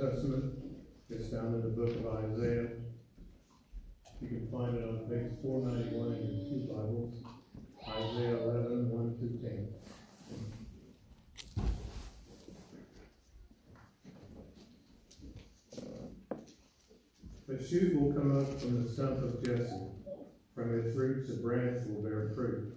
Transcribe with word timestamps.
Testament 0.00 0.54
is 1.10 1.30
found 1.30 1.56
in 1.56 1.60
the 1.60 1.68
book 1.68 1.94
of 1.94 2.06
Isaiah. 2.24 2.68
You 4.22 4.28
can 4.28 4.48
find 4.50 4.74
it 4.74 4.82
on 4.82 5.00
page 5.10 5.32
four 5.42 5.68
ninety-one 5.68 6.12
in 6.14 6.20
your 6.24 6.44
two 6.48 6.60
Bibles, 6.72 7.22
Isaiah 7.86 8.38
11, 8.38 8.88
1 8.88 9.18
through 9.18 9.38
ten. 9.42 9.68
A 17.50 17.62
shoot 17.62 18.00
will 18.00 18.14
come 18.14 18.38
up 18.38 18.58
from 18.58 18.82
the 18.82 18.88
stump 18.90 19.18
of 19.18 19.44
Jesse, 19.44 19.90
from 20.54 20.78
its 20.78 20.96
roots 20.96 21.28
a 21.28 21.34
branch 21.34 21.86
will 21.86 22.00
bear 22.00 22.32
fruit. 22.34 22.72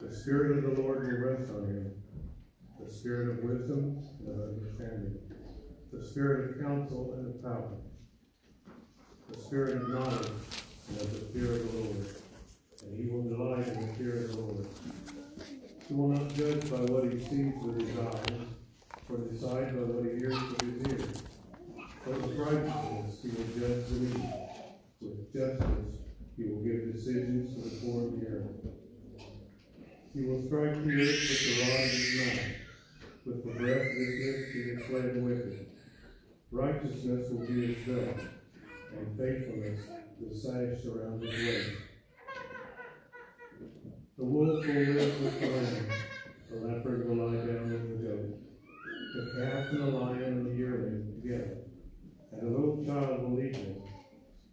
The 0.00 0.14
Spirit 0.14 0.64
of 0.64 0.76
the 0.76 0.82
Lord 0.82 1.02
will 1.02 1.18
rest 1.18 1.50
on 1.50 1.64
him, 1.66 1.92
the 2.78 2.92
Spirit 2.92 3.28
of 3.30 3.42
wisdom 3.42 4.06
and 4.24 4.40
understanding, 4.40 5.18
the 5.92 6.02
Spirit 6.02 6.56
of 6.56 6.62
counsel 6.62 7.12
and 7.18 7.34
of 7.34 7.42
power, 7.42 7.76
the 9.30 9.38
Spirit 9.38 9.76
of 9.76 9.90
knowledge 9.90 10.30
and 10.88 11.00
of 11.02 11.12
the 11.12 11.38
fear 11.38 11.52
of 11.52 11.70
the 11.70 11.78
Lord. 11.78 12.06
And 12.82 12.98
he 12.98 13.10
will 13.10 13.22
delight 13.24 13.68
in 13.68 13.86
the 13.86 13.92
fear 13.94 14.24
of 14.24 14.32
the 14.32 14.38
Lord. 14.38 14.66
He 15.86 15.94
will 15.94 16.08
not 16.08 16.34
judge 16.34 16.70
by 16.70 16.78
what 16.78 17.12
he 17.12 17.18
sees 17.18 17.54
with 17.62 17.86
his 17.86 17.98
eyes, 17.98 18.40
or 19.10 19.18
decide 19.18 19.76
by 19.76 19.84
what 19.84 20.04
he 20.10 20.18
hears 20.18 20.32
with 20.32 20.60
his 20.62 20.92
ears. 20.92 21.22
But 22.06 22.22
with 22.22 22.38
righteousness 22.38 23.18
he 23.20 23.28
will 23.28 23.50
judge 23.52 23.86
the 23.88 24.00
needy. 24.00 24.32
With 25.02 25.32
justice 25.34 25.98
he 26.38 26.44
will 26.44 26.62
give 26.64 26.90
decisions 26.94 27.52
to 27.52 27.68
the 27.68 27.76
poor 27.84 28.06
of 28.06 28.18
the 28.18 28.26
earth. 28.28 28.48
He 30.14 30.24
will 30.24 30.42
strike 30.46 30.72
the 30.72 31.02
earth 31.02 31.20
with 31.20 31.42
the 31.44 31.60
rod 31.60 31.84
of 31.84 31.90
his 31.90 32.16
mouth. 32.16 32.48
With 33.26 33.44
the 33.44 33.52
breath 33.52 33.86
of 33.86 33.92
his 33.92 34.24
lips 34.24 34.52
he 34.52 34.60
will 34.72 34.80
slay 34.88 35.12
the 35.12 35.20
wicked. 35.20 35.66
Righteousness 36.52 37.30
will 37.30 37.46
be 37.46 37.74
his 37.74 37.86
belt, 37.86 38.20
and 38.94 39.18
faithfulness 39.18 39.80
the 40.20 40.38
sash 40.38 40.84
around 40.84 41.22
his 41.22 41.32
waist. 41.32 41.70
The 44.18 44.24
wolf 44.24 44.66
will 44.66 44.74
live 44.74 45.22
with 45.22 45.40
the 45.40 46.66
leopard 46.66 47.08
will 47.08 47.26
lie 47.26 47.36
down 47.36 47.72
with 47.72 47.88
the 47.88 48.06
goat, 48.06 48.38
the 49.14 49.22
calf 49.40 49.72
and 49.72 49.80
the 49.80 49.86
lion 49.86 50.22
and 50.24 50.46
the 50.46 50.54
yearling 50.54 51.20
together, 51.22 51.62
and 52.32 52.42
a 52.42 52.50
little 52.50 52.84
child 52.84 53.22
will 53.22 53.36
lead 53.38 53.54
them. 53.54 53.82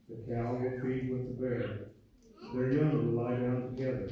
The 0.08 0.34
cow 0.34 0.54
will 0.54 0.80
feed 0.82 1.12
with 1.12 1.28
the 1.28 1.46
bear, 1.46 1.90
their 2.54 2.72
young 2.72 3.14
will 3.14 3.24
lie 3.24 3.36
down 3.36 3.76
together, 3.76 4.10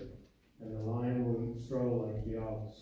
and 0.60 0.76
the 0.76 0.80
lion 0.92 1.24
will 1.24 1.56
eat 1.56 1.66
straw 1.66 2.06
like 2.06 2.26
the 2.26 2.38
ox. 2.38 2.78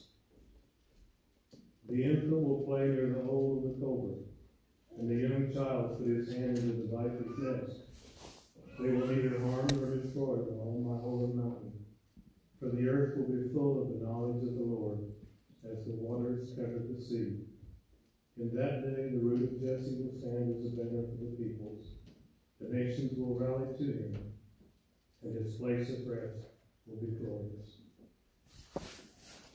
The 1.88 2.04
infant 2.04 2.42
will 2.42 2.66
play 2.66 2.88
near 2.88 3.14
the 3.14 3.24
hole 3.24 3.58
of 3.58 3.64
the 3.64 3.86
cobra, 3.86 4.16
and 4.98 5.10
the 5.10 5.28
young 5.28 5.54
child 5.54 6.00
put 6.00 6.08
his 6.08 6.34
hand 6.34 6.58
into 6.58 6.82
the 6.82 6.90
viper's 6.92 7.38
nest. 7.38 7.82
They 8.80 8.90
will 8.90 9.08
neither 9.08 9.40
harm 9.40 9.68
nor 9.76 9.96
destroy 9.98 10.38
them 10.38 10.60
on 10.60 10.84
my 10.84 10.98
holy 11.00 11.34
mountain. 11.34 11.74
For 12.60 12.70
the 12.70 12.88
earth 12.88 13.18
will 13.18 13.28
be 13.28 13.54
full 13.54 13.82
of 13.82 13.90
the 13.90 14.06
knowledge 14.06 14.48
of 14.48 14.56
the 14.56 14.64
Lord, 14.64 15.00
as 15.70 15.86
the 15.86 15.94
waters 15.94 16.50
cover 16.56 16.82
the 16.88 17.00
sea. 17.00 17.44
In 18.38 18.56
that 18.56 18.82
day 18.84 19.10
the 19.12 19.15
root 19.26 19.44
of 19.44 19.60
Jesse 19.60 19.98
will 19.98 20.14
stand 20.20 20.54
as 20.54 20.66
a 20.66 20.76
banner 20.78 21.04
for 21.10 21.18
the 21.26 21.32
peoples. 21.36 21.86
The 22.62 22.70
nations 22.70 23.18
will 23.18 23.36
rally 23.40 23.74
to 23.78 23.84
him, 23.84 24.34
and 25.24 25.36
his 25.36 25.56
place 25.56 25.90
of 25.90 26.08
rest 26.08 26.38
will 26.86 27.02
be 27.02 27.18
glorious. 27.18 27.82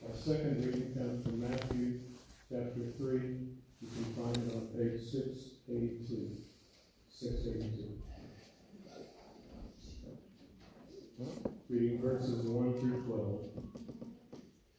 Our 0.03 0.15
second 0.15 0.65
reading 0.65 0.95
comes 0.95 1.23
from 1.25 1.41
Matthew 1.41 2.01
chapter 2.49 2.93
3. 2.99 3.19
You 3.81 3.89
can 3.89 4.09
find 4.15 4.37
it 4.37 4.55
on 4.55 4.67
page 4.77 5.01
682. 5.11 6.37
682. 7.09 8.03
Reading 11.69 12.03
verses 12.03 12.47
1 12.47 12.81
through 12.81 13.03
12. 13.05 13.41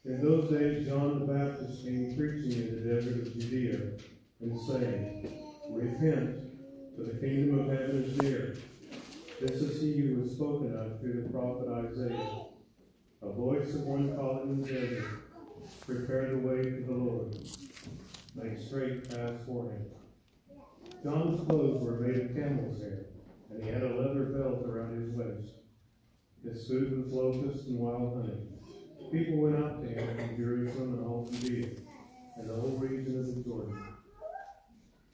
In 0.04 0.22
those 0.22 0.50
days, 0.50 0.88
John 0.88 1.20
the 1.20 1.26
Baptist 1.26 1.84
came 1.84 2.16
preaching 2.18 2.52
in 2.52 2.76
the 2.76 2.82
desert 2.94 3.28
of 3.28 3.34
Judea 3.34 3.78
and 4.42 4.60
saying, 4.60 5.32
Repent, 5.70 6.40
for 6.96 7.04
the 7.04 7.20
kingdom 7.20 7.60
of 7.60 7.68
heaven 7.68 8.04
is 8.04 8.22
near. 8.22 8.58
This 9.40 9.62
is 9.62 9.82
he 9.82 9.98
who 9.98 10.22
was 10.22 10.32
spoken 10.32 10.76
of 10.76 11.00
through 11.00 11.24
the 11.24 11.30
prophet 11.30 11.68
Isaiah. 11.68 12.46
A 13.22 13.32
voice 13.32 13.74
of 13.76 13.82
one 13.82 14.16
calling 14.16 14.50
in 14.50 14.62
the 14.62 14.68
desert, 14.68 15.06
Prepare 15.86 16.32
the 16.32 16.38
way 16.38 16.64
for 16.64 16.92
the 16.92 16.98
Lord. 16.98 17.38
Make 18.36 18.60
straight 18.60 19.10
paths 19.10 19.44
for 19.46 19.66
him. 19.66 19.86
John's 21.04 21.48
clothes 21.48 21.84
were 21.84 22.00
made 22.00 22.22
of 22.22 22.36
camel's 22.36 22.82
hair, 22.82 23.06
and 23.50 23.64
he 23.64 23.70
had 23.70 23.84
a 23.84 23.96
leather 23.96 24.26
belt 24.26 24.64
around 24.66 25.00
his 25.00 25.10
waist. 25.12 25.54
His 26.44 26.68
food 26.68 27.04
was 27.04 27.14
locusts 27.14 27.68
and 27.68 27.78
wild 27.78 28.16
honey. 28.16 28.38
People 29.12 29.38
went 29.38 29.56
out 29.64 29.82
to 29.82 29.88
him 29.88 30.18
from 30.18 30.38
Jerusalem 30.38 30.94
and 30.96 31.06
all 31.06 31.30
Judea, 31.32 31.70
and 32.38 32.50
the 32.50 32.56
whole 32.56 32.78
region 32.78 33.20
of 33.20 33.28
the 33.28 33.44
Jordan. 33.44 33.91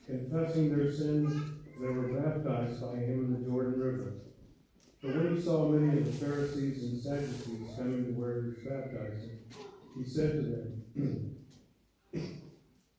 Confessing 0.08 0.74
their 0.74 0.90
sins, 0.90 1.30
they 1.78 1.86
were 1.86 2.08
baptized 2.08 2.80
by 2.80 2.96
him 2.96 3.26
in 3.26 3.32
the 3.34 3.46
Jordan 3.46 3.78
River. 3.78 4.14
But 5.02 5.14
when 5.14 5.36
he 5.36 5.42
saw 5.42 5.68
many 5.68 5.98
of 5.98 6.06
the 6.06 6.12
Pharisees 6.12 6.82
and 6.82 7.02
Sadducees 7.02 7.76
coming 7.76 8.06
to 8.06 8.12
where 8.12 8.40
he 8.40 8.48
was 8.48 8.58
baptizing, 8.66 9.38
he 9.94 10.04
said 10.04 10.32
to 10.32 10.42
them, 10.42 11.36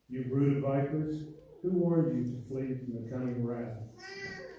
You 0.08 0.26
brood 0.26 0.58
of 0.58 0.64
vipers, 0.64 1.24
who 1.64 1.72
warned 1.72 2.16
you 2.16 2.32
to 2.32 2.48
flee 2.48 2.78
from 2.78 3.04
the 3.04 3.10
coming 3.10 3.44
wrath? 3.44 3.78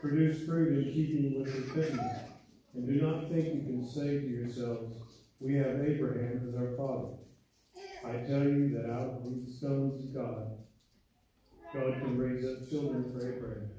Produce 0.00 0.44
fruit 0.44 0.76
in 0.76 0.92
keeping 0.92 1.40
with 1.40 1.54
repentance, 1.54 2.18
and 2.74 2.84
do 2.84 3.00
not 3.00 3.30
think 3.30 3.54
you 3.54 3.60
can 3.62 3.88
say 3.88 4.18
to 4.18 4.26
yourselves, 4.26 4.96
We 5.38 5.54
have 5.54 5.86
Abraham 5.86 6.48
as 6.48 6.56
our 6.56 6.76
father. 6.76 7.14
I 8.04 8.26
tell 8.26 8.42
you 8.42 8.70
that 8.74 8.90
out 8.90 9.18
of 9.18 9.24
these 9.24 9.58
stones 9.58 10.02
of 10.02 10.14
God, 10.14 10.56
God 11.72 12.00
can 12.02 12.18
raise 12.18 12.44
up 12.44 12.68
children 12.68 13.12
for 13.12 13.18
Abraham. 13.20 13.70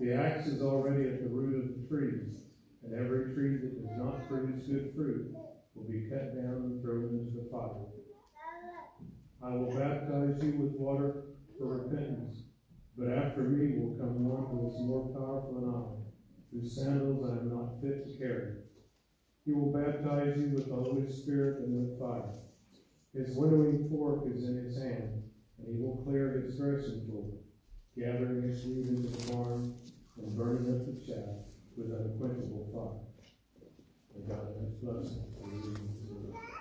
The 0.00 0.12
axe 0.12 0.48
is 0.48 0.60
already 0.60 1.08
at 1.08 1.22
the 1.22 1.30
root 1.30 1.64
of 1.64 1.80
the 1.80 1.88
trees, 1.88 2.36
and 2.84 2.92
every 2.92 3.32
tree 3.34 3.56
that 3.56 3.80
does 3.80 3.96
not 3.96 4.28
produce 4.28 4.66
good 4.66 4.92
fruit 4.94 5.34
will 5.74 5.88
be 5.88 6.10
cut 6.10 6.36
down 6.36 6.68
and 6.68 6.82
thrown 6.82 7.08
into 7.16 7.40
the 7.40 7.48
fire. 7.50 7.88
I 9.42 9.54
will 9.54 9.72
baptize 9.72 10.42
you 10.44 10.60
with 10.60 10.72
water 10.72 11.24
for 11.58 11.88
repentance, 11.88 12.42
but 12.98 13.08
after 13.08 13.44
me 13.44 13.78
will 13.78 13.96
come 13.96 14.28
one 14.28 14.50
who 14.52 14.68
is 14.68 14.80
more 14.80 15.08
powerful 15.16 15.54
than 15.54 15.72
I, 15.72 15.84
whose 16.52 16.76
sandals 16.76 17.24
I 17.24 17.40
am 17.40 17.48
not 17.48 17.80
fit 17.80 18.04
to 18.04 18.18
carry. 18.18 18.56
He 19.46 19.52
will 19.52 19.72
baptize 19.72 20.36
you 20.36 20.52
with 20.52 20.68
the 20.68 20.74
Holy 20.74 21.10
Spirit 21.10 21.64
and 21.64 21.72
with 21.72 21.98
fire. 21.98 22.32
His 23.14 23.36
winnowing 23.36 23.88
fork 23.88 24.24
is 24.26 24.44
in 24.44 24.56
his 24.56 24.76
hand, 24.76 25.22
and 25.58 25.68
he 25.68 25.80
will 25.80 26.02
clear 26.04 26.25
gathering 27.98 28.42
his 28.42 28.64
wheat 28.64 28.86
into 28.86 29.08
the 29.08 29.32
barn 29.32 29.74
and 30.18 30.36
burning 30.36 30.74
up 30.74 30.86
the 30.86 30.92
chaff 31.06 31.46
with 31.76 31.92
unquenchable 31.92 32.68
fire. 32.72 33.02
And 34.14 34.28
God 34.28 34.54
has 34.60 34.72
blessed 34.80 35.14
for 35.36 36.55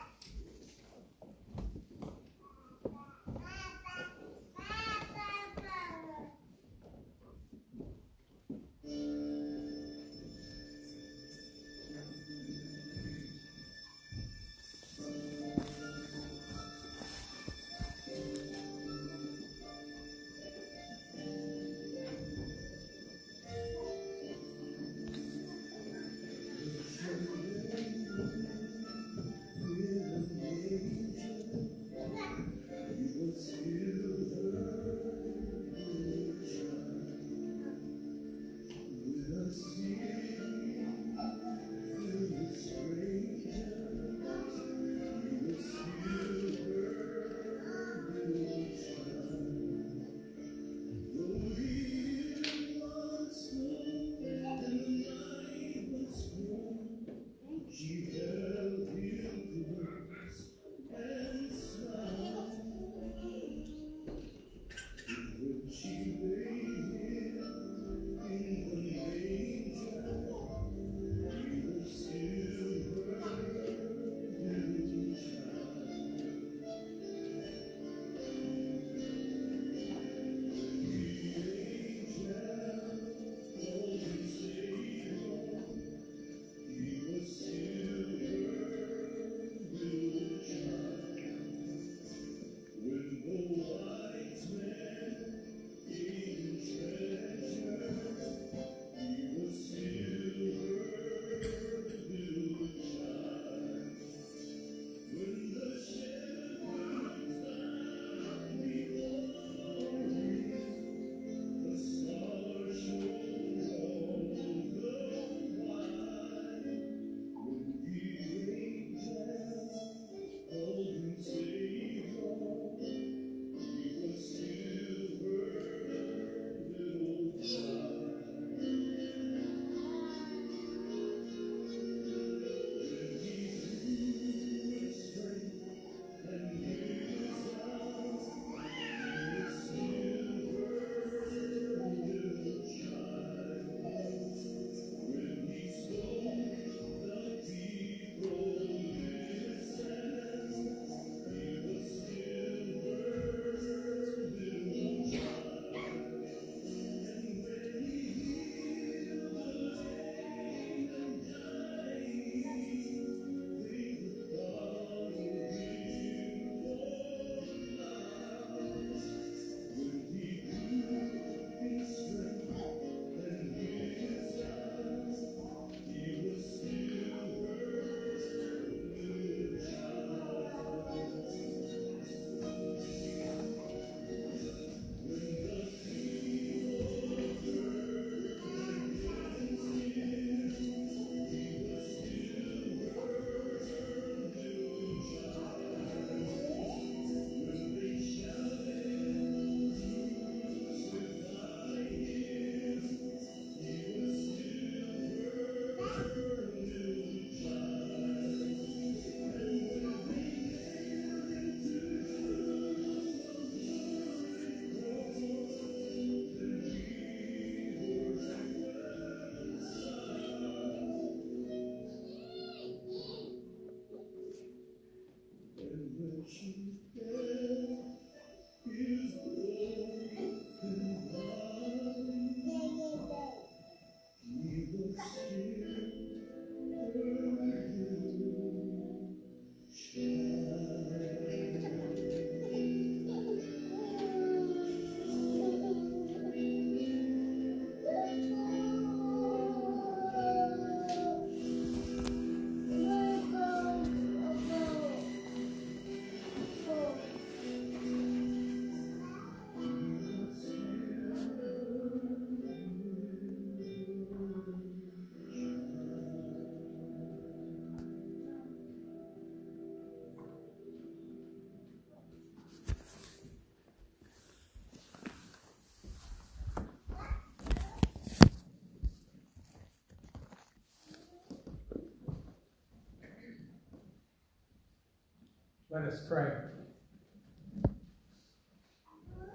Let 285.76 285.92
us 285.92 286.04
pray. 286.08 286.32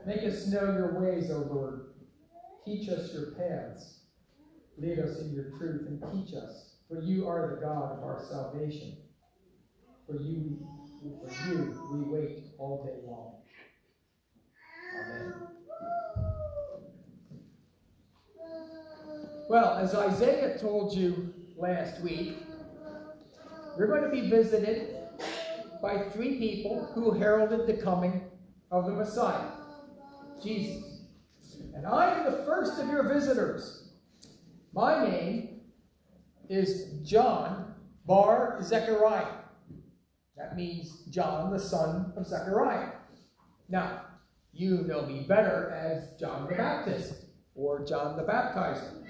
Make 0.07 0.23
us 0.23 0.47
know 0.47 0.73
your 0.73 0.99
ways, 0.99 1.31
O 1.31 1.41
Lord. 1.41 1.91
Teach 2.65 2.89
us 2.89 3.13
your 3.13 3.33
paths. 3.33 3.99
Lead 4.79 5.01
us 5.01 5.21
in 5.21 5.35
your 5.35 5.51
truth 5.59 5.87
and 5.87 6.03
teach 6.11 6.35
us, 6.35 6.77
for 6.89 7.03
you 7.03 7.29
are 7.29 7.55
the 7.55 7.61
God 7.61 7.99
of 7.99 8.03
our 8.03 8.25
salvation. 8.27 8.97
For 10.07 10.15
you, 10.15 10.67
for 11.03 11.51
you 11.51 11.79
we 11.93 12.01
wait 12.11 12.45
all 12.57 12.87
day 12.87 13.07
long. 13.07 13.35
Amen. 14.99 15.35
Well, 19.51 19.77
as 19.77 19.95
Isaiah 19.95 20.57
told 20.59 20.95
you 20.97 21.35
last 21.59 22.01
week, 22.01 22.39
we're 23.77 23.89
going 23.89 24.05
to 24.05 24.09
be 24.09 24.31
visited 24.31 25.00
by 25.83 25.99
three 26.11 26.39
people 26.39 26.91
who 26.95 27.13
heralded 27.13 27.67
the 27.67 27.83
coming 27.83 28.23
of 28.71 28.87
the 28.87 28.93
Messiah, 28.93 29.49
Jesus. 30.43 31.07
And 31.75 31.87
I 31.87 32.19
am 32.19 32.25
the 32.25 32.45
first 32.45 32.81
of 32.81 32.89
your 32.89 33.09
visitors. 33.09 33.93
My 34.75 35.09
name 35.09 35.61
is 36.49 37.01
John 37.03 37.75
Bar 38.07 38.59
Zechariah. 38.63 39.37
That 40.37 40.57
means 40.57 41.05
John, 41.11 41.51
the 41.51 41.59
son 41.59 42.13
of 42.17 42.27
Zechariah. 42.27 42.93
Now, 43.69 44.03
you 44.53 44.79
know 44.79 45.07
me 45.07 45.25
better 45.29 45.71
as 45.71 46.19
John 46.19 46.49
the 46.49 46.57
Baptist 46.57 47.27
or 47.55 47.85
John 47.85 48.17
the 48.17 48.23
Baptizer. 48.23 49.05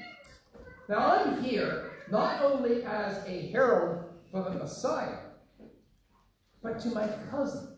Now, 0.88 0.98
I'm 0.98 1.42
here 1.42 1.92
not 2.10 2.42
only 2.42 2.82
as 2.84 3.24
a 3.26 3.50
herald 3.50 4.04
for 4.30 4.42
the 4.42 4.50
Messiah, 4.50 5.16
but 6.62 6.80
to 6.80 6.88
my 6.88 7.08
cousin. 7.30 7.76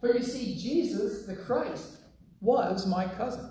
For 0.00 0.16
you 0.16 0.22
see, 0.22 0.56
Jesus, 0.56 1.26
the 1.26 1.36
Christ, 1.36 1.98
was 2.40 2.86
my 2.86 3.06
cousin. 3.06 3.50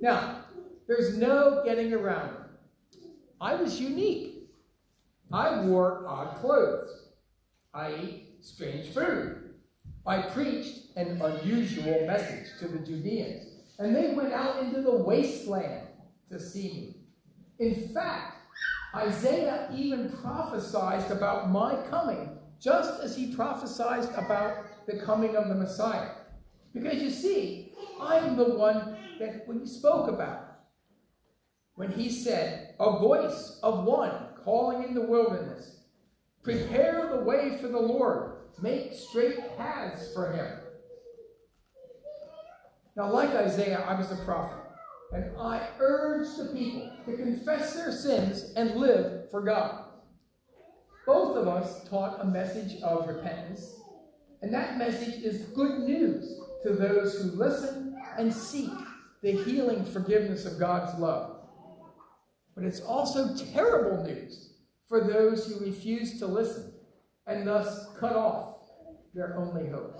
Now, 0.00 0.44
there's 0.86 1.16
no 1.16 1.62
getting 1.64 1.92
around 1.92 2.30
it. 2.30 3.00
I 3.40 3.54
was 3.54 3.80
unique. 3.80 4.48
I 5.32 5.60
wore 5.62 6.06
odd 6.06 6.36
clothes. 6.36 6.90
I 7.74 7.88
ate 7.88 8.44
strange 8.44 8.88
food. 8.94 9.54
I 10.06 10.22
preached 10.22 10.96
an 10.96 11.20
unusual 11.20 12.06
message 12.06 12.58
to 12.60 12.68
the 12.68 12.78
Judeans, 12.78 13.44
and 13.78 13.94
they 13.94 14.14
went 14.14 14.32
out 14.32 14.62
into 14.62 14.80
the 14.80 14.94
wasteland 14.94 15.88
to 16.28 16.38
see 16.38 16.68
me. 16.68 16.96
In 17.58 17.88
fact, 17.92 18.36
Isaiah 18.94 19.68
even 19.74 20.10
prophesied 20.10 21.10
about 21.10 21.50
my 21.50 21.76
coming, 21.90 22.38
just 22.66 23.00
as 23.00 23.16
he 23.16 23.32
prophesied 23.32 24.12
about 24.16 24.86
the 24.88 24.98
coming 24.98 25.36
of 25.36 25.46
the 25.48 25.54
Messiah. 25.54 26.10
Because 26.74 27.00
you 27.00 27.10
see, 27.10 27.72
I'm 28.00 28.36
the 28.36 28.56
one 28.56 28.96
that 29.20 29.46
when 29.46 29.60
he 29.60 29.66
spoke 29.66 30.08
about. 30.08 30.42
When 31.76 31.92
he 31.92 32.10
said, 32.10 32.74
A 32.80 32.98
voice 32.98 33.60
of 33.62 33.84
one 33.84 34.10
calling 34.42 34.82
in 34.82 34.94
the 34.94 35.06
wilderness, 35.06 35.78
Prepare 36.42 37.08
the 37.14 37.22
way 37.22 37.56
for 37.60 37.68
the 37.68 37.78
Lord, 37.78 38.32
make 38.60 38.92
straight 38.92 39.56
paths 39.56 40.12
for 40.12 40.32
him. 40.32 40.58
Now, 42.96 43.12
like 43.12 43.30
Isaiah, 43.30 43.84
I 43.86 43.94
was 43.94 44.10
a 44.10 44.24
prophet, 44.24 44.58
and 45.12 45.36
I 45.38 45.68
urged 45.78 46.36
the 46.36 46.46
people 46.46 46.90
to 47.04 47.16
confess 47.16 47.74
their 47.74 47.92
sins 47.92 48.54
and 48.56 48.74
live 48.74 49.30
for 49.30 49.42
God. 49.42 49.85
Both 51.36 51.48
of 51.48 51.54
us 51.54 51.88
taught 51.90 52.20
a 52.22 52.24
message 52.24 52.80
of 52.80 53.06
repentance, 53.06 53.74
and 54.40 54.54
that 54.54 54.78
message 54.78 55.22
is 55.22 55.48
good 55.48 55.80
news 55.80 56.40
to 56.62 56.70
those 56.70 57.20
who 57.20 57.32
listen 57.32 57.94
and 58.18 58.32
seek 58.32 58.70
the 59.22 59.32
healing 59.32 59.84
forgiveness 59.84 60.46
of 60.46 60.58
God's 60.58 60.98
love. 60.98 61.36
But 62.54 62.64
it's 62.64 62.80
also 62.80 63.36
terrible 63.52 64.02
news 64.02 64.54
for 64.88 65.04
those 65.04 65.46
who 65.46 65.62
refuse 65.62 66.18
to 66.20 66.26
listen 66.26 66.72
and 67.26 67.46
thus 67.46 67.86
cut 68.00 68.16
off 68.16 68.54
their 69.12 69.36
only 69.36 69.68
hope. 69.68 69.94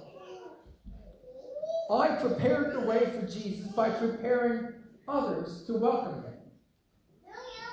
I 1.90 2.16
prepared 2.16 2.73
the 2.73 2.87
way 2.87 3.11
for 3.11 3.26
Jesus 3.26 3.66
by 3.73 3.90
preparing 3.90 4.73
others 5.07 5.64
to 5.66 5.75
welcome 5.75 6.23
him. 6.23 6.33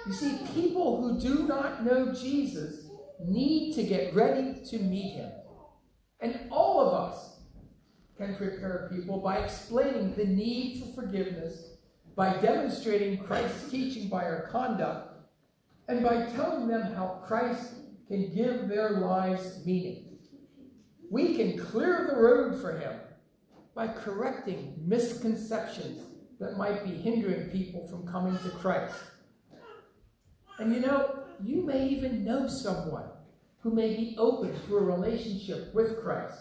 You 0.05 0.11
see, 0.11 0.37
people 0.53 1.01
who 1.01 1.17
do 1.17 1.47
not 1.47 1.85
know 1.85 2.13
Jesus 2.13 2.82
need 3.27 3.73
to 3.75 3.83
get 3.83 4.13
ready 4.13 4.63
to 4.69 4.79
meet 4.79 5.15
him. 5.15 5.31
And 6.19 6.39
all 6.51 6.79
of 6.79 6.93
us 6.93 7.39
can 8.17 8.35
prepare 8.35 8.89
people 8.93 9.19
by 9.19 9.37
explaining 9.37 10.15
the 10.15 10.25
need 10.25 10.81
for 10.81 11.01
forgiveness, 11.01 11.71
by 12.15 12.37
demonstrating 12.37 13.23
Christ's 13.23 13.69
teaching 13.69 14.07
by 14.07 14.23
our 14.23 14.47
conduct, 14.51 15.09
and 15.87 16.03
by 16.03 16.25
telling 16.27 16.67
them 16.67 16.93
how 16.93 17.21
Christ 17.25 17.73
can 18.07 18.33
give 18.33 18.67
their 18.67 18.91
lives 18.91 19.65
meaning. 19.65 20.17
We 21.09 21.35
can 21.35 21.57
clear 21.57 22.07
the 22.09 22.15
road 22.15 22.59
for 22.61 22.77
him 22.77 22.99
by 23.75 23.87
correcting 23.87 24.75
misconceptions 24.85 26.01
that 26.39 26.57
might 26.57 26.83
be 26.83 26.91
hindering 26.91 27.49
people 27.49 27.87
from 27.87 28.07
coming 28.07 28.37
to 28.39 28.49
Christ. 28.49 28.95
And 30.59 30.73
you 30.73 30.79
know, 30.79 31.23
you 31.43 31.63
may 31.63 31.87
even 31.87 32.23
know 32.23 32.47
someone 32.47 33.09
who 33.63 33.71
may 33.71 33.95
be 33.95 34.15
open 34.17 34.53
to 34.67 34.77
a 34.77 34.83
relationship 34.83 35.73
with 35.73 36.03
Christ. 36.03 36.37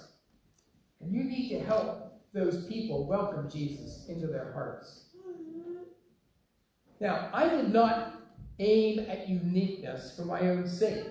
And 1.00 1.14
you 1.14 1.22
need 1.22 1.50
to 1.50 1.60
help 1.60 2.20
those 2.34 2.66
people 2.66 3.06
welcome 3.06 3.48
Jesus 3.48 4.06
into 4.08 4.26
their 4.26 4.52
hearts. 4.52 5.06
Now, 7.00 7.30
I 7.32 7.48
did 7.48 7.72
not 7.72 8.20
aim 8.58 9.06
at 9.08 9.28
uniqueness 9.28 10.16
for 10.16 10.24
my 10.24 10.40
own 10.40 10.68
sake. 10.68 11.06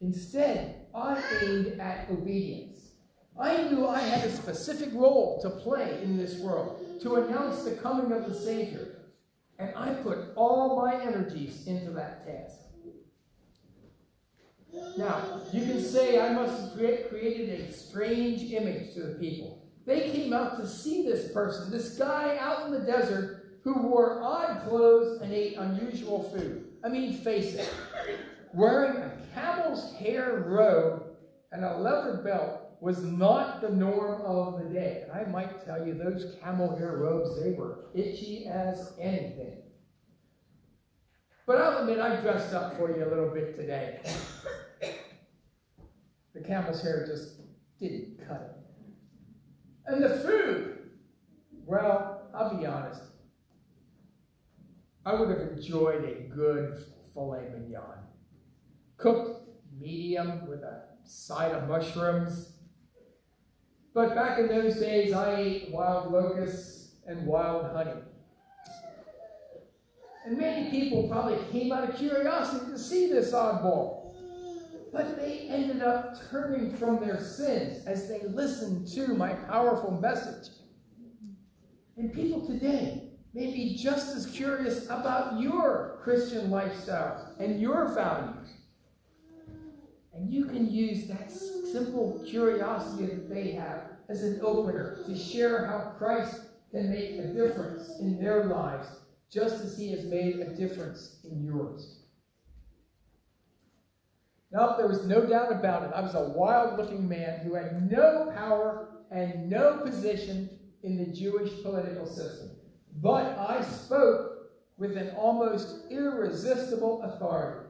Instead, 0.00 0.86
I 0.94 1.22
aimed 1.42 1.78
at 1.78 2.10
obedience. 2.10 2.78
I 3.38 3.64
knew 3.64 3.86
I 3.86 4.00
had 4.00 4.24
a 4.24 4.32
specific 4.32 4.90
role 4.94 5.40
to 5.42 5.50
play 5.50 6.02
in 6.02 6.16
this 6.16 6.38
world, 6.40 7.00
to 7.02 7.16
announce 7.16 7.62
the 7.62 7.72
coming 7.76 8.12
of 8.12 8.26
the 8.26 8.34
Savior. 8.34 8.96
And 9.58 9.74
I 9.76 9.92
put 9.94 10.32
all 10.36 10.80
my 10.80 11.02
energies 11.02 11.66
into 11.66 11.90
that 11.92 12.26
task. 12.26 12.69
Now, 14.96 15.42
you 15.52 15.62
can 15.62 15.82
say 15.82 16.20
I 16.20 16.32
must 16.32 16.60
have 16.60 16.72
created 17.08 17.60
a 17.60 17.72
strange 17.72 18.52
image 18.52 18.94
to 18.94 19.02
the 19.02 19.14
people. 19.14 19.62
They 19.86 20.10
came 20.10 20.32
out 20.32 20.56
to 20.58 20.66
see 20.66 21.02
this 21.02 21.32
person, 21.32 21.70
this 21.70 21.96
guy 21.96 22.36
out 22.38 22.66
in 22.66 22.72
the 22.72 22.80
desert 22.80 23.58
who 23.64 23.74
wore 23.74 24.22
odd 24.22 24.62
clothes 24.68 25.20
and 25.20 25.32
ate 25.32 25.56
unusual 25.56 26.22
food. 26.30 26.66
I 26.84 26.88
mean, 26.88 27.12
face 27.18 27.54
it. 27.54 27.68
Wearing 28.52 28.96
a 28.96 29.12
camel's 29.34 29.94
hair 29.96 30.44
robe 30.46 31.04
and 31.52 31.64
a 31.64 31.76
leather 31.78 32.22
belt 32.22 32.60
was 32.80 33.02
not 33.02 33.60
the 33.60 33.68
norm 33.68 34.22
of 34.22 34.62
the 34.62 34.68
day. 34.70 35.04
And 35.04 35.12
I 35.12 35.30
might 35.30 35.64
tell 35.64 35.86
you, 35.86 35.94
those 35.94 36.36
camel 36.42 36.76
hair 36.76 36.96
robes, 36.96 37.42
they 37.42 37.52
were 37.52 37.86
itchy 37.94 38.46
as 38.46 38.92
anything. 38.98 39.58
But 41.50 41.62
I'll 41.62 41.78
admit, 41.78 41.98
I 41.98 42.14
dressed 42.14 42.54
up 42.54 42.76
for 42.76 42.96
you 42.96 43.04
a 43.04 43.10
little 43.10 43.28
bit 43.28 43.56
today. 43.56 43.98
the 46.32 46.42
camel's 46.42 46.80
hair 46.80 47.04
just 47.04 47.40
didn't 47.80 48.20
cut 48.24 48.40
it. 48.40 48.92
And 49.86 50.00
the 50.00 50.10
food, 50.20 50.90
well, 51.66 52.30
I'll 52.32 52.56
be 52.56 52.66
honest. 52.66 53.02
I 55.04 55.14
would 55.14 55.28
have 55.28 55.40
enjoyed 55.40 56.04
a 56.04 56.32
good 56.32 56.84
filet 57.12 57.48
mignon. 57.52 57.98
Cooked 58.96 59.48
medium 59.76 60.46
with 60.48 60.60
a 60.60 60.84
side 61.02 61.50
of 61.50 61.68
mushrooms. 61.68 62.52
But 63.92 64.14
back 64.14 64.38
in 64.38 64.46
those 64.46 64.76
days, 64.76 65.12
I 65.12 65.34
ate 65.34 65.72
wild 65.72 66.12
locusts 66.12 66.94
and 67.08 67.26
wild 67.26 67.72
honey. 67.72 68.02
And 70.24 70.36
many 70.36 70.70
people 70.70 71.08
probably 71.08 71.38
came 71.50 71.72
out 71.72 71.88
of 71.88 71.96
curiosity 71.96 72.70
to 72.70 72.78
see 72.78 73.10
this 73.10 73.32
oddball. 73.32 74.14
But 74.92 75.16
they 75.16 75.46
ended 75.48 75.82
up 75.82 76.16
turning 76.30 76.76
from 76.76 77.00
their 77.00 77.18
sins 77.18 77.86
as 77.86 78.08
they 78.08 78.20
listened 78.26 78.88
to 78.88 79.14
my 79.14 79.32
powerful 79.32 79.92
message. 80.00 80.52
And 81.96 82.12
people 82.12 82.46
today 82.46 83.10
may 83.32 83.46
be 83.52 83.76
just 83.76 84.16
as 84.16 84.26
curious 84.26 84.86
about 84.86 85.40
your 85.40 86.00
Christian 86.02 86.50
lifestyle 86.50 87.34
and 87.38 87.60
your 87.60 87.94
values. 87.94 88.48
And 90.12 90.32
you 90.32 90.46
can 90.46 90.70
use 90.70 91.06
that 91.06 91.30
simple 91.30 92.22
curiosity 92.26 93.06
that 93.06 93.30
they 93.30 93.52
have 93.52 93.82
as 94.08 94.22
an 94.24 94.40
opener 94.42 94.98
to 95.06 95.16
share 95.16 95.66
how 95.66 95.92
Christ 95.96 96.40
can 96.72 96.90
make 96.90 97.12
a 97.12 97.28
difference 97.28 97.98
in 98.00 98.20
their 98.20 98.44
lives, 98.44 98.88
just 99.32 99.64
as 99.64 99.78
he 99.78 99.90
has 99.92 100.04
made 100.04 100.40
a 100.40 100.54
difference 100.54 101.18
in 101.24 101.44
yours. 101.44 102.00
Now, 104.52 104.76
there 104.76 104.88
was 104.88 105.06
no 105.06 105.24
doubt 105.24 105.52
about 105.52 105.84
it. 105.84 105.92
I 105.94 106.00
was 106.00 106.14
a 106.14 106.30
wild 106.30 106.76
looking 106.76 107.08
man 107.08 107.40
who 107.40 107.54
had 107.54 107.88
no 107.90 108.32
power 108.34 108.88
and 109.10 109.48
no 109.48 109.78
position 109.78 110.50
in 110.82 110.98
the 110.98 111.06
Jewish 111.06 111.62
political 111.62 112.06
system. 112.06 112.50
But 113.00 113.38
I 113.38 113.62
spoke 113.62 114.50
with 114.76 114.96
an 114.96 115.10
almost 115.16 115.84
irresistible 115.90 117.02
authority. 117.02 117.68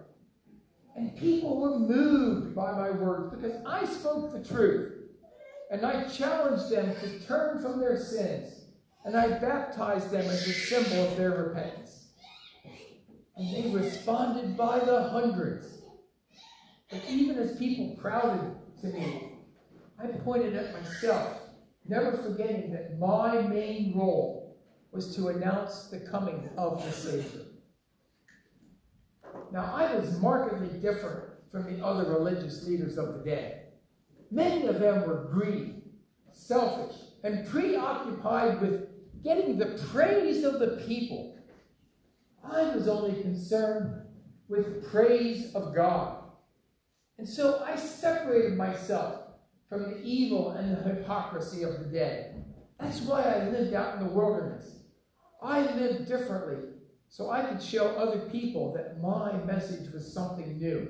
And 0.96 1.16
people 1.16 1.60
were 1.60 1.78
moved 1.78 2.54
by 2.54 2.72
my 2.72 2.90
words 2.90 3.34
because 3.34 3.60
I 3.66 3.84
spoke 3.84 4.32
the 4.32 4.42
truth. 4.42 4.92
And 5.70 5.84
I 5.84 6.04
challenged 6.04 6.70
them 6.70 6.94
to 7.00 7.20
turn 7.26 7.60
from 7.60 7.78
their 7.78 7.98
sins. 7.98 8.59
And 9.04 9.16
I 9.16 9.38
baptized 9.38 10.10
them 10.10 10.26
as 10.26 10.46
a 10.46 10.52
symbol 10.52 11.08
of 11.08 11.16
their 11.16 11.30
repentance. 11.30 12.08
And 13.36 13.54
they 13.54 13.70
responded 13.70 14.56
by 14.56 14.78
the 14.80 15.04
hundreds. 15.04 15.66
But 16.90 17.02
even 17.08 17.38
as 17.38 17.56
people 17.56 17.96
crowded 18.00 18.54
to 18.82 18.88
me, 18.88 19.38
I 19.98 20.06
pointed 20.08 20.54
at 20.54 20.72
myself, 20.72 21.40
never 21.86 22.12
forgetting 22.12 22.72
that 22.72 22.98
my 22.98 23.40
main 23.42 23.96
role 23.96 24.58
was 24.92 25.14
to 25.16 25.28
announce 25.28 25.88
the 25.88 26.00
coming 26.00 26.50
of 26.56 26.84
the 26.84 26.92
Savior. 26.92 27.46
Now, 29.52 29.72
I 29.74 29.94
was 29.94 30.20
markedly 30.20 30.78
different 30.78 31.24
from 31.50 31.64
the 31.64 31.84
other 31.84 32.10
religious 32.10 32.66
leaders 32.66 32.98
of 32.98 33.14
the 33.14 33.20
day. 33.24 33.62
Many 34.30 34.66
of 34.66 34.78
them 34.78 35.06
were 35.06 35.28
greedy, 35.32 35.82
selfish, 36.32 36.96
and 37.24 37.46
preoccupied 37.48 38.60
with 38.60 38.89
getting 39.22 39.58
the 39.58 39.78
praise 39.92 40.44
of 40.44 40.58
the 40.58 40.82
people. 40.86 41.36
I 42.44 42.74
was 42.74 42.88
only 42.88 43.20
concerned 43.20 44.02
with 44.48 44.90
praise 44.90 45.54
of 45.54 45.74
God. 45.74 46.16
And 47.18 47.28
so 47.28 47.62
I 47.64 47.76
separated 47.76 48.56
myself 48.56 49.20
from 49.68 49.82
the 49.82 50.02
evil 50.02 50.50
and 50.50 50.76
the 50.76 50.82
hypocrisy 50.82 51.62
of 51.62 51.78
the 51.78 51.84
day. 51.84 52.32
That's 52.78 53.00
why 53.02 53.22
I 53.22 53.48
lived 53.50 53.74
out 53.74 53.96
in 53.96 54.06
the 54.06 54.12
wilderness. 54.12 54.80
I 55.42 55.60
lived 55.74 56.08
differently 56.08 56.70
so 57.08 57.30
I 57.30 57.42
could 57.42 57.62
show 57.62 57.88
other 57.96 58.20
people 58.30 58.72
that 58.74 59.00
my 59.00 59.32
message 59.44 59.92
was 59.92 60.12
something 60.12 60.58
new. 60.58 60.88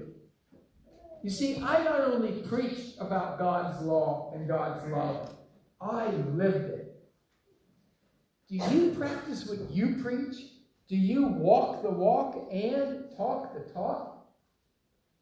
You 1.23 1.31
see, 1.31 1.57
I 1.57 1.83
not 1.83 2.01
only 2.03 2.43
preached 2.43 2.97
about 2.99 3.39
God's 3.39 3.83
law 3.85 4.33
and 4.35 4.49
God's 4.49 4.87
love, 4.91 5.35
I 5.81 6.07
lived 6.09 6.71
it. 6.71 6.80
Do 8.51 8.57
you 8.57 8.95
practice 8.99 9.47
what 9.47 9.71
you 9.71 10.03
preach? 10.03 10.37
Do 10.89 10.97
you 10.97 11.29
walk 11.29 11.83
the 11.83 11.91
walk 11.91 12.49
and 12.53 13.05
talk 13.17 13.55
the 13.55 13.73
talk? 13.73 14.27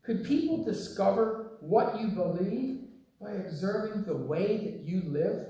Could 0.03 0.25
people 0.25 0.65
discover 0.65 1.59
what 1.61 2.01
you 2.01 2.09
believe 2.09 2.85
by 3.21 3.33
observing 3.33 4.05
the 4.05 4.17
way 4.17 4.57
that 4.57 4.81
you 4.81 5.03
live? 5.07 5.47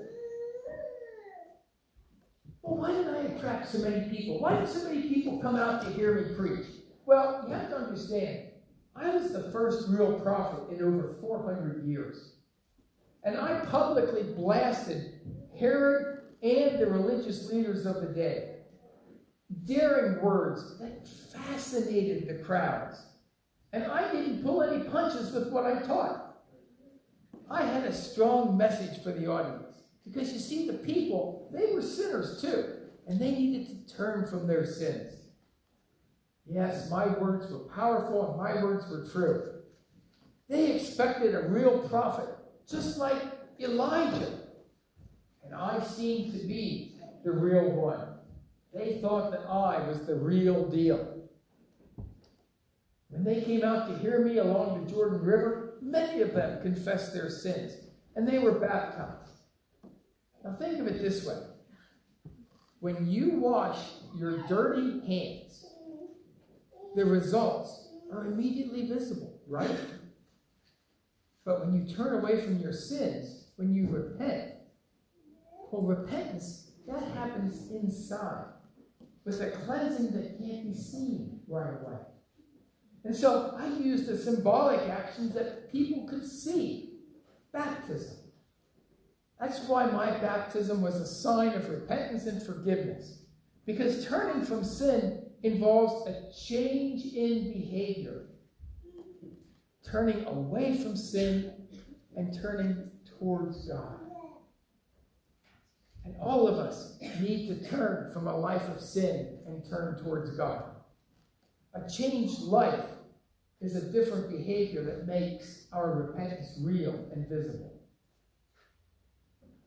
Well, 2.62 2.78
why 2.78 2.92
did 2.92 3.06
I 3.06 3.36
attract 3.36 3.70
so 3.70 3.78
many 3.78 4.08
people? 4.08 4.40
Why 4.40 4.58
did 4.58 4.68
so 4.68 4.88
many 4.88 5.02
people 5.08 5.38
come 5.38 5.54
out 5.54 5.84
to 5.84 5.90
hear 5.92 6.14
me 6.14 6.34
preach? 6.34 6.66
Well, 7.06 7.44
you 7.46 7.54
have 7.54 7.70
to 7.70 7.76
understand, 7.76 8.48
I 8.96 9.10
was 9.10 9.32
the 9.32 9.52
first 9.52 9.88
real 9.88 10.18
prophet 10.18 10.74
in 10.74 10.82
over 10.82 11.14
400 11.20 11.86
years. 11.86 12.32
And 13.22 13.36
I 13.36 13.60
publicly 13.66 14.24
blasted 14.34 15.20
Herod 15.56 16.17
and 16.42 16.78
the 16.78 16.86
religious 16.86 17.50
leaders 17.50 17.86
of 17.86 18.00
the 18.00 18.08
day, 18.08 18.56
daring 19.64 20.20
words 20.20 20.78
that 20.78 21.06
fascinated 21.32 22.28
the 22.28 22.42
crowds. 22.44 22.98
And 23.72 23.84
I 23.84 24.10
didn't 24.12 24.42
pull 24.42 24.62
any 24.62 24.84
punches 24.84 25.32
with 25.32 25.50
what 25.50 25.66
I 25.66 25.80
taught. 25.80 26.36
I 27.50 27.64
had 27.64 27.84
a 27.84 27.92
strong 27.92 28.56
message 28.56 29.02
for 29.02 29.12
the 29.12 29.26
audience. 29.26 29.76
Because 30.06 30.32
you 30.32 30.38
see, 30.38 30.66
the 30.66 30.74
people, 30.74 31.50
they 31.52 31.72
were 31.72 31.82
sinners 31.82 32.40
too, 32.40 32.76
and 33.06 33.20
they 33.20 33.32
needed 33.32 33.88
to 33.88 33.94
turn 33.94 34.26
from 34.26 34.46
their 34.46 34.64
sins. 34.64 35.14
Yes, 36.46 36.90
my 36.90 37.06
words 37.06 37.50
were 37.50 37.68
powerful 37.74 38.30
and 38.30 38.40
my 38.40 38.62
words 38.62 38.88
were 38.88 39.06
true. 39.12 39.52
They 40.48 40.72
expected 40.72 41.34
a 41.34 41.48
real 41.48 41.86
prophet, 41.88 42.28
just 42.66 42.98
like 42.98 43.20
Elijah. 43.60 44.37
And 45.48 45.56
I 45.56 45.80
seemed 45.80 46.32
to 46.32 46.46
be 46.46 46.96
the 47.24 47.32
real 47.32 47.70
one. 47.70 48.06
They 48.74 48.98
thought 49.00 49.30
that 49.30 49.46
I 49.48 49.88
was 49.88 50.00
the 50.02 50.14
real 50.14 50.68
deal. 50.68 51.14
When 53.08 53.24
they 53.24 53.40
came 53.40 53.64
out 53.64 53.88
to 53.88 53.98
hear 53.98 54.22
me 54.22 54.36
along 54.36 54.84
the 54.84 54.92
Jordan 54.92 55.22
River, 55.22 55.78
many 55.80 56.20
of 56.20 56.34
them 56.34 56.60
confessed 56.60 57.14
their 57.14 57.30
sins, 57.30 57.72
and 58.14 58.28
they 58.28 58.38
were 58.38 58.52
baptized. 58.52 59.40
Now 60.44 60.52
think 60.52 60.78
of 60.80 60.86
it 60.86 61.00
this 61.00 61.24
way. 61.24 61.38
When 62.80 63.10
you 63.10 63.30
wash 63.38 63.78
your 64.14 64.46
dirty 64.46 65.00
hands, 65.06 65.64
the 66.94 67.06
results 67.06 67.88
are 68.12 68.26
immediately 68.26 68.86
visible, 68.86 69.40
right? 69.48 69.76
But 71.44 71.64
when 71.64 71.74
you 71.74 71.94
turn 71.94 72.22
away 72.22 72.42
from 72.42 72.58
your 72.58 72.74
sins, 72.74 73.46
when 73.56 73.72
you 73.72 73.88
repent, 73.88 74.52
well, 75.70 75.82
repentance, 75.82 76.72
that 76.86 77.02
happens 77.14 77.70
inside 77.70 78.46
with 79.24 79.40
a 79.40 79.50
cleansing 79.50 80.12
that 80.12 80.38
can't 80.38 80.64
be 80.64 80.74
seen 80.74 81.40
right 81.46 81.74
away. 81.82 81.98
And 83.04 83.14
so 83.14 83.54
I 83.58 83.66
used 83.78 84.06
the 84.06 84.16
symbolic 84.16 84.80
actions 84.88 85.34
that 85.34 85.70
people 85.70 86.06
could 86.08 86.24
see 86.24 87.00
baptism. 87.52 88.16
That's 89.40 89.60
why 89.68 89.86
my 89.86 90.10
baptism 90.18 90.82
was 90.82 90.96
a 90.96 91.06
sign 91.06 91.52
of 91.52 91.68
repentance 91.68 92.26
and 92.26 92.42
forgiveness. 92.42 93.22
Because 93.66 94.06
turning 94.06 94.44
from 94.44 94.64
sin 94.64 95.22
involves 95.42 96.08
a 96.08 96.32
change 96.32 97.04
in 97.14 97.52
behavior. 97.52 98.26
Turning 99.84 100.24
away 100.24 100.76
from 100.76 100.96
sin 100.96 101.52
and 102.16 102.36
turning 102.42 102.90
towards 103.18 103.68
God. 103.68 104.07
And 106.08 106.16
all 106.22 106.48
of 106.48 106.58
us 106.58 106.96
need 107.20 107.48
to 107.48 107.68
turn 107.68 108.10
from 108.14 108.28
a 108.28 108.36
life 108.36 108.66
of 108.70 108.80
sin 108.80 109.40
and 109.46 109.62
turn 109.68 110.02
towards 110.02 110.30
God. 110.30 110.64
A 111.74 111.86
changed 111.86 112.40
life 112.40 112.86
is 113.60 113.76
a 113.76 113.92
different 113.92 114.30
behavior 114.30 114.82
that 114.84 115.06
makes 115.06 115.66
our 115.70 115.92
repentance 115.92 116.58
real 116.62 116.94
and 117.12 117.28
visible. 117.28 117.74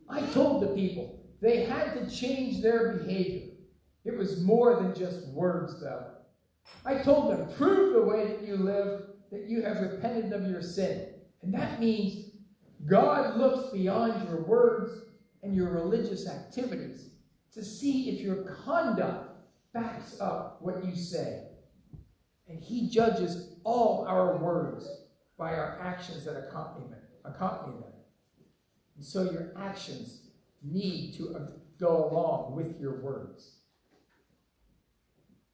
I 0.10 0.22
told 0.34 0.64
the 0.64 0.74
people 0.74 1.24
they 1.42 1.66
had 1.66 1.94
to 1.94 2.10
change 2.10 2.64
their 2.64 2.94
behavior. 2.94 3.50
It 4.04 4.18
was 4.18 4.42
more 4.42 4.82
than 4.82 4.96
just 4.96 5.28
words, 5.28 5.80
though. 5.80 6.08
I 6.84 6.96
told 7.04 7.32
them, 7.32 7.54
prove 7.56 7.94
the 7.94 8.02
way 8.02 8.26
that 8.30 8.48
you 8.48 8.58
live, 8.58 9.04
that 9.32 9.48
you 9.48 9.62
have 9.62 9.80
repented 9.80 10.34
of 10.34 10.50
your 10.50 10.64
sin. 10.64 11.10
And 11.44 11.54
that 11.54 11.80
means 11.80 12.32
God 12.88 13.38
looks 13.38 13.72
beyond 13.72 14.28
your 14.28 14.42
words 14.42 14.92
and 15.44 15.56
your 15.56 15.72
religious 15.72 16.28
activities 16.28 17.10
to 17.54 17.64
see 17.64 18.10
if 18.10 18.22
your 18.22 18.44
conduct 18.66 19.30
backs 19.74 20.20
up 20.20 20.58
what 20.62 20.86
you 20.86 20.96
say. 20.96 21.44
And 22.48 22.60
He 22.60 22.90
judges 22.90 23.56
all 23.64 24.06
our 24.08 24.38
words 24.38 24.90
by 25.38 25.54
our 25.54 25.80
actions 25.82 26.26
that 26.26 26.38
accompany 26.38 26.88
them. 26.88 27.94
And 28.96 29.06
so 29.06 29.32
your 29.32 29.54
actions 29.58 30.28
need 30.64 31.16
to 31.18 31.48
go 31.80 32.10
along 32.10 32.56
with 32.56 32.80
your 32.80 33.02
words. 33.02 33.58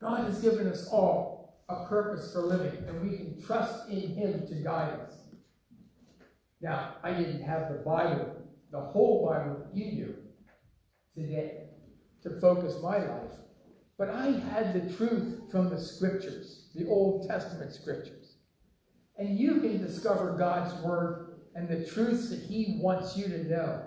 God 0.01 0.25
has 0.25 0.41
given 0.41 0.67
us 0.67 0.87
all 0.91 1.63
a 1.69 1.85
purpose 1.85 2.31
for 2.33 2.41
living, 2.41 2.83
and 2.87 3.01
we 3.01 3.17
can 3.17 3.41
trust 3.41 3.89
in 3.89 4.15
Him 4.15 4.47
to 4.47 4.55
guide 4.55 4.99
us. 4.99 5.11
Now, 6.61 6.95
I 7.03 7.13
didn't 7.13 7.43
have 7.43 7.69
the 7.69 7.79
Bible, 7.79 8.36
the 8.77 8.91
whole 8.91 9.27
Bible 9.27 9.67
that 9.73 9.75
you 9.75 10.15
today 11.13 11.69
to 12.23 12.39
focus 12.39 12.75
my 12.81 12.97
life, 12.97 13.33
but 13.97 14.09
I 14.09 14.27
had 14.51 14.73
the 14.73 14.93
truth 14.95 15.51
from 15.51 15.69
the 15.69 15.79
scriptures, 15.79 16.69
the 16.75 16.87
Old 16.87 17.27
Testament 17.27 17.73
scriptures. 17.73 18.35
And 19.17 19.39
you 19.39 19.59
can 19.61 19.81
discover 19.81 20.37
God's 20.37 20.73
Word 20.83 21.39
and 21.55 21.67
the 21.67 21.85
truths 21.85 22.29
that 22.29 22.41
He 22.41 22.79
wants 22.81 23.17
you 23.17 23.25
to 23.25 23.43
know. 23.45 23.83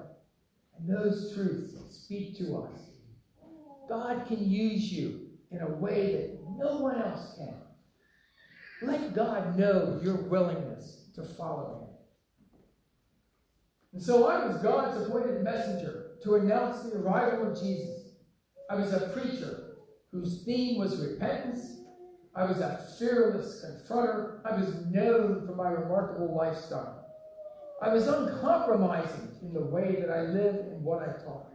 And 0.77 0.89
those 0.89 1.33
truths 1.35 1.75
speak 1.89 2.37
to 2.39 2.57
us. 2.57 2.81
God 3.89 4.27
can 4.27 4.51
use 4.51 4.93
you 4.93 5.29
in 5.53 5.61
a 5.61 5.69
way 5.69 6.13
that 6.13 6.41
no 6.57 6.79
one 6.79 7.01
else 7.01 7.37
can. 7.37 7.55
Let 8.83 9.15
God 9.15 9.57
know 9.57 10.01
your 10.03 10.17
willingness 10.17 11.11
to 11.15 11.23
follow 11.23 11.83
Him. 11.83 11.90
And 13.93 14.03
so 14.03 14.29
I 14.29 14.47
was 14.47 14.63
God's 14.63 15.03
appointed 15.03 15.43
messenger 15.43 16.13
to 16.23 16.37
announce 16.37 16.83
the 16.83 16.99
arrival 16.99 17.51
of 17.51 17.61
Jesus. 17.61 18.11
I 18.71 18.77
was 18.77 18.93
a 18.93 19.09
preacher 19.09 19.77
whose 20.13 20.45
theme 20.45 20.79
was 20.79 21.01
repentance. 21.01 21.79
I 22.35 22.45
was 22.45 22.59
a 22.59 22.87
fearless 22.99 23.65
confronter. 23.65 24.41
I 24.45 24.57
was 24.57 24.87
known 24.87 25.45
for 25.47 25.55
my 25.55 25.71
remarkable 25.71 26.37
lifestyle. 26.37 27.07
I 27.83 27.93
was 27.93 28.07
uncompromising 28.07 29.37
in 29.43 29.55
the 29.55 29.65
way 29.65 29.97
that 30.01 30.11
I 30.11 30.23
lived 30.23 30.59
and 30.69 30.85
what 30.85 31.03
I 31.03 31.13
taught. 31.25 31.47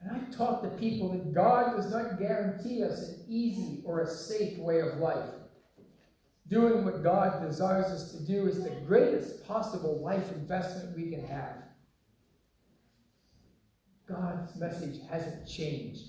And 0.00 0.16
I 0.16 0.36
taught 0.36 0.62
the 0.62 0.78
people 0.78 1.12
that 1.12 1.34
God 1.34 1.76
does 1.76 1.90
not 1.90 2.18
guarantee 2.18 2.82
us 2.82 3.08
an 3.08 3.24
easy 3.28 3.82
or 3.84 4.00
a 4.00 4.06
safe 4.06 4.58
way 4.58 4.80
of 4.80 4.98
life. 4.98 5.30
Doing 6.48 6.84
what 6.84 7.02
God 7.02 7.40
desires 7.46 7.86
us 7.86 8.12
to 8.12 8.22
do 8.22 8.46
is 8.46 8.62
the 8.62 8.70
greatest 8.86 9.46
possible 9.46 10.00
life 10.02 10.30
investment 10.32 10.96
we 10.96 11.10
can 11.10 11.26
have. 11.26 11.56
God's 14.06 14.54
message 14.56 15.00
hasn't 15.10 15.48
changed. 15.48 16.02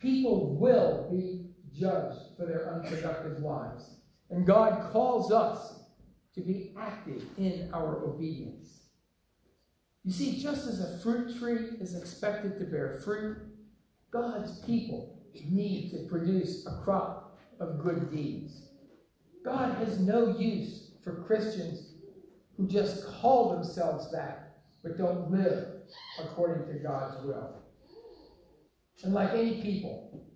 People 0.00 0.56
will 0.56 1.08
be 1.10 1.50
judged 1.72 2.36
for 2.36 2.46
their 2.46 2.74
unproductive 2.74 3.38
lives. 3.38 3.96
And 4.30 4.44
God 4.44 4.90
calls 4.92 5.30
us 5.30 5.80
to 6.34 6.40
be 6.40 6.74
active 6.78 7.22
in 7.36 7.70
our 7.72 8.04
obedience. 8.04 8.82
You 10.04 10.12
see, 10.12 10.40
just 10.40 10.66
as 10.66 10.80
a 10.80 10.98
fruit 10.98 11.38
tree 11.38 11.76
is 11.80 11.94
expected 11.94 12.58
to 12.58 12.64
bear 12.64 13.00
fruit, 13.04 13.38
God's 14.10 14.58
people 14.60 15.20
need 15.48 15.90
to 15.90 16.08
produce 16.08 16.66
a 16.66 16.80
crop 16.82 17.38
of 17.60 17.78
good 17.78 18.10
deeds. 18.10 18.67
God 19.48 19.78
has 19.78 19.98
no 19.98 20.36
use 20.38 20.90
for 21.02 21.24
Christians 21.24 21.94
who 22.56 22.68
just 22.68 23.06
call 23.06 23.50
themselves 23.50 24.12
that, 24.12 24.58
but 24.82 24.98
don't 24.98 25.30
live 25.30 25.68
according 26.20 26.70
to 26.70 26.82
God's 26.82 27.24
will. 27.24 27.62
And 29.04 29.14
like 29.14 29.32
any 29.32 29.62
people, 29.62 30.26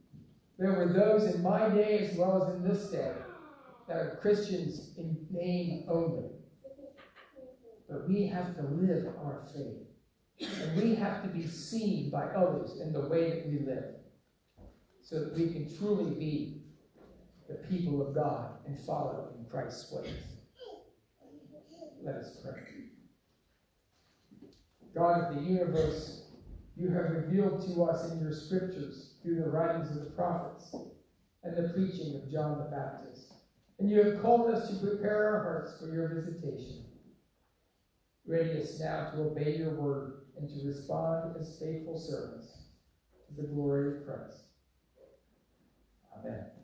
there 0.59 0.73
were 0.73 0.95
those 0.95 1.35
in 1.35 1.43
my 1.43 1.69
day 1.69 1.99
as 1.99 2.17
well 2.17 2.43
as 2.43 2.55
in 2.55 2.67
this 2.67 2.91
day 2.91 3.13
that 3.87 3.97
are 3.97 4.19
Christians 4.23 4.95
in 4.97 5.27
name 5.31 5.85
only. 5.91 6.31
But 7.91 8.09
we 8.09 8.27
have 8.29 8.57
to 8.57 8.63
live 8.63 9.09
our 9.23 9.43
faith. 9.55 10.49
And 10.59 10.83
we 10.83 10.95
have 10.95 11.23
to 11.23 11.29
be 11.29 11.47
seen 11.47 12.11
by 12.11 12.25
others 12.29 12.81
in 12.81 12.95
the 12.95 13.09
way 13.09 13.29
that 13.29 13.47
we 13.47 13.59
live. 13.59 13.85
So 15.03 15.21
that 15.21 15.35
we 15.35 15.53
can 15.53 15.69
truly 15.77 16.15
be 16.15 16.62
the 17.49 17.55
people 17.69 18.07
of 18.07 18.15
God 18.15 18.57
and 18.67 18.79
follow 18.81 19.33
in 19.39 19.45
Christ's 19.47 19.93
ways. 19.93 20.15
Let 22.03 22.17
us 22.17 22.39
pray. 22.43 22.63
God 24.95 25.23
of 25.23 25.35
the 25.37 25.51
universe, 25.51 26.25
you 26.77 26.91
have 26.91 27.11
revealed 27.11 27.67
to 27.67 27.85
us 27.85 28.11
in 28.11 28.21
your 28.21 28.33
scriptures 28.33 29.15
through 29.23 29.37
the 29.37 29.51
writings 29.51 29.91
of 29.97 30.05
the 30.05 30.11
prophets 30.11 30.75
and 31.45 31.57
the 31.57 31.73
preaching 31.73 32.17
of 32.17 32.31
John 32.31 32.59
the 32.59 32.65
Baptist. 32.65 33.33
And 33.79 33.91
you 33.91 34.03
have 34.03 34.23
called 34.23 34.53
us 34.55 34.69
to 34.69 34.87
prepare 34.87 35.29
our 35.29 35.43
hearts 35.43 35.81
for 35.81 35.93
your 35.93 36.09
visitation. 36.09 36.85
Ready 38.27 38.61
us 38.61 38.79
now 38.81 39.11
to 39.11 39.23
obey 39.23 39.57
your 39.57 39.75
word 39.75 40.23
and 40.39 40.49
to 40.49 40.67
respond 40.67 41.37
as 41.41 41.59
faithful 41.59 41.99
servants 41.99 42.67
to 43.29 43.43
the 43.43 43.49
glory 43.49 43.97
of 43.97 44.07
Christ. 44.07 44.45
Amen. 46.17 46.62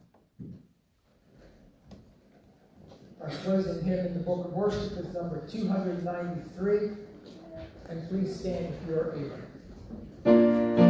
Our 3.20 3.30
closing 3.30 3.82
hymn 3.82 4.06
in 4.06 4.14
the 4.14 4.20
book 4.20 4.46
of 4.46 4.52
worship 4.52 4.92
is 4.92 5.12
number 5.12 5.42
293. 5.48 6.90
And 7.88 8.08
please 8.08 8.38
stand 8.38 8.74
if 8.74 8.88
you 8.88 8.94
are 8.94 9.14
able. 10.24 10.87